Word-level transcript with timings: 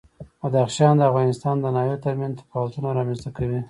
بدخشان 0.43 0.93
د 0.97 1.01
افغانستان 1.11 1.55
د 1.59 1.65
ناحیو 1.75 2.03
ترمنځ 2.05 2.33
تفاوتونه 2.41 2.87
رامنځ 2.97 3.19
ته 3.25 3.29
کوي. 3.37 3.59